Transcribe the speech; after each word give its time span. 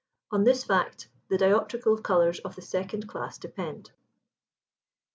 On 0.31 0.45
this 0.45 0.63
fact 0.63 1.09
the 1.29 1.37
dioptrical 1.37 2.01
colours 2.03 2.39
of 2.39 2.55
the 2.55 2.61
second 2.63 3.07
class 3.07 3.37
depend. 3.37 3.89
185. 3.93 3.95